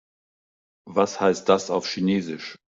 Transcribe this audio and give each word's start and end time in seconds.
Was 0.87 1.19
heißt 1.21 1.47
das 1.47 1.69
auf 1.69 1.85
Chinesisch? 1.87 2.57